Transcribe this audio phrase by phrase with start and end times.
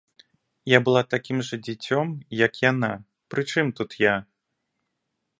[0.71, 2.07] Я была такім жа дзіцём,
[2.45, 2.89] як яна,
[3.35, 4.15] прычым тут я?!